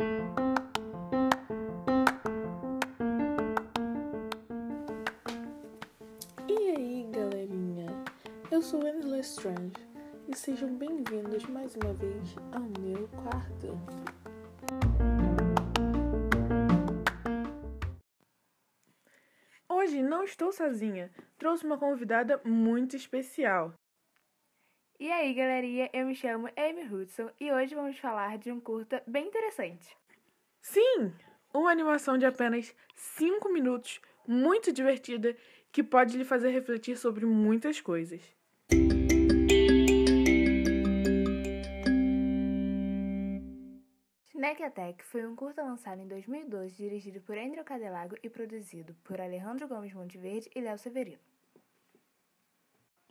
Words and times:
E 0.00 0.04
aí, 6.46 7.10
galerinha? 7.10 7.88
Eu 8.48 8.62
sou 8.62 8.80
Angela 8.86 9.18
Strange 9.18 9.72
e 10.28 10.36
sejam 10.36 10.72
bem-vindos 10.76 11.44
mais 11.46 11.74
uma 11.74 11.92
vez 11.94 12.36
ao 12.52 12.62
meu 12.80 13.08
quarto. 13.08 13.76
Hoje 19.68 20.00
não 20.00 20.22
estou 20.22 20.52
sozinha, 20.52 21.10
trouxe 21.36 21.66
uma 21.66 21.76
convidada 21.76 22.40
muito 22.44 22.94
especial. 22.94 23.74
E 25.00 25.12
aí, 25.12 25.32
galerinha, 25.32 25.88
eu 25.92 26.06
me 26.06 26.14
chamo 26.16 26.48
Amy 26.56 26.92
Hudson 26.92 27.30
e 27.38 27.52
hoje 27.52 27.72
vamos 27.72 27.96
falar 28.00 28.36
de 28.36 28.50
um 28.50 28.58
curta 28.58 29.00
bem 29.06 29.28
interessante. 29.28 29.96
Sim, 30.60 31.14
uma 31.54 31.70
animação 31.70 32.18
de 32.18 32.26
apenas 32.26 32.74
5 32.96 33.48
minutos, 33.48 34.00
muito 34.26 34.72
divertida, 34.72 35.36
que 35.70 35.84
pode 35.84 36.18
lhe 36.18 36.24
fazer 36.24 36.50
refletir 36.50 36.96
sobre 36.96 37.24
muitas 37.24 37.80
coisas. 37.80 38.20
Snack 44.34 44.60
Attack 44.64 45.04
foi 45.04 45.24
um 45.24 45.36
curta 45.36 45.62
lançado 45.62 46.00
em 46.00 46.08
2012, 46.08 46.74
dirigido 46.74 47.20
por 47.20 47.38
Andrew 47.38 47.62
Cadelago 47.62 48.16
e 48.20 48.28
produzido 48.28 48.96
por 49.04 49.20
Alejandro 49.20 49.68
Gomes 49.68 49.94
Monteverde 49.94 50.50
e 50.56 50.60
Léo 50.60 50.76
Severino. 50.76 51.20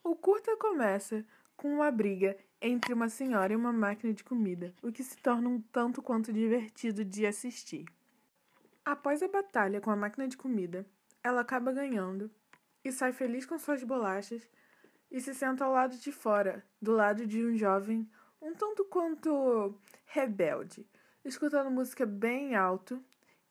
O 0.03 0.17
curta 0.17 0.57
começa 0.57 1.25
com 1.57 1.73
uma 1.73 1.91
briga 1.91 2.37
entre 2.61 2.93
uma 2.93 3.09
senhora 3.09 3.51
e 3.51 3.55
uma 3.55 3.73
máquina 3.73 4.13
de 4.13 4.23
comida, 4.23 4.73
o 4.81 4.91
que 4.91 5.03
se 5.03 5.17
torna 5.17 5.49
um 5.49 5.59
tanto 5.59 6.01
quanto 6.01 6.31
divertido 6.31 7.03
de 7.03 7.25
assistir. 7.25 7.85
Após 8.85 9.21
a 9.21 9.27
batalha 9.27 9.81
com 9.81 9.91
a 9.91 9.95
máquina 9.95 10.27
de 10.27 10.37
comida, 10.37 10.85
ela 11.23 11.41
acaba 11.41 11.73
ganhando 11.73 12.31
e 12.85 12.91
sai 12.91 13.11
feliz 13.11 13.45
com 13.45 13.57
suas 13.57 13.83
bolachas 13.83 14.47
e 15.11 15.19
se 15.19 15.33
senta 15.33 15.65
ao 15.65 15.73
lado 15.73 15.97
de 15.97 16.11
fora, 16.11 16.63
do 16.81 16.93
lado 16.93 17.25
de 17.25 17.43
um 17.43 17.57
jovem 17.57 18.07
um 18.41 18.53
tanto 18.53 18.85
quanto 18.85 19.75
rebelde, 20.05 20.85
escutando 21.25 21.71
música 21.71 22.05
bem 22.05 22.55
alto 22.55 23.03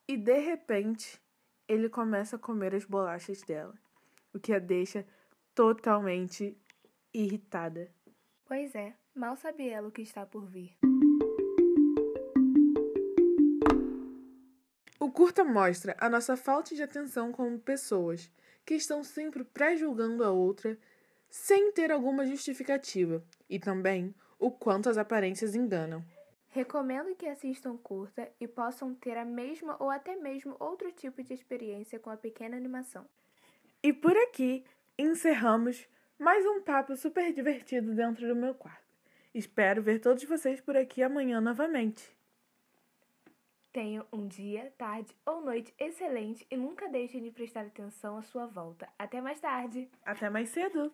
e 0.07 0.17
de 0.17 0.39
repente 0.39 1.21
ele 1.69 1.89
começa 1.89 2.37
a 2.37 2.39
comer 2.39 2.75
as 2.75 2.85
bolachas 2.85 3.43
dela, 3.43 3.75
o 4.33 4.39
que 4.39 4.53
a 4.53 4.59
deixa 4.59 5.05
totalmente 5.55 6.57
irritada. 7.13 7.96
Pois 8.47 8.77
é, 8.77 8.95
mal 9.13 9.37
sabe 9.37 9.69
ela 9.69 9.89
o 9.89 9.91
que 9.91 10.03
está 10.03 10.25
por 10.25 10.47
vir. 10.47 10.79
O 15.01 15.11
curta 15.11 15.43
mostra 15.43 15.97
a 15.99 16.09
nossa 16.09 16.37
falta 16.37 16.73
de 16.73 16.83
atenção 16.83 17.33
como 17.33 17.59
pessoas 17.59 18.31
que 18.65 18.75
estão 18.75 19.03
sempre 19.03 19.43
pré-julgando 19.43 20.23
a 20.23 20.31
outra 20.31 20.79
sem 21.29 21.73
ter 21.73 21.91
alguma 21.91 22.25
justificativa 22.25 23.21
e 23.51 23.59
também 23.59 24.15
o 24.39 24.51
quanto 24.51 24.89
as 24.89 24.97
aparências 24.97 25.57
enganam. 25.57 26.05
Recomendo 26.49 27.17
que 27.17 27.27
assistam 27.27 27.77
curta 27.77 28.31
e 28.41 28.47
possam 28.47 28.95
ter 28.95 29.19
a 29.19 29.25
mesma 29.25 29.77
ou 29.81 29.91
até 29.91 30.15
mesmo 30.15 30.57
outro 30.61 30.93
tipo 30.93 31.21
de 31.21 31.35
experiência 31.35 31.99
com 31.99 32.11
a 32.11 32.17
pequena 32.17 32.57
animação. 32.57 33.07
E 33.83 33.93
por 33.93 34.17
aqui 34.17 34.65
encerramos 34.97 35.87
mais 36.19 36.45
um 36.47 36.61
papo 36.61 36.97
super 36.97 37.33
divertido 37.33 37.95
dentro 37.95 38.27
do 38.27 38.35
meu 38.35 38.55
quarto. 38.55 38.85
Espero 39.35 39.83
ver 39.83 40.01
todos 40.01 40.25
vocês 40.25 40.61
por 40.61 40.77
aqui 40.77 41.03
amanhã 41.03 41.41
novamente. 41.41 42.15
Tenham 43.73 44.07
um 44.11 44.27
dia, 44.27 44.73
tarde 44.79 45.15
ou 45.27 45.43
noite 45.43 45.75
excelente 45.79 46.47
e 46.51 46.57
nunca 46.57 46.89
deixem 46.89 47.23
de 47.23 47.31
prestar 47.31 47.67
atenção 47.67 48.17
à 48.17 48.23
sua 48.23 48.47
volta. 48.47 48.89
Até 48.99 49.21
mais 49.21 49.39
tarde! 49.39 49.91
Até 50.03 50.31
mais 50.31 50.49
cedo! 50.49 50.91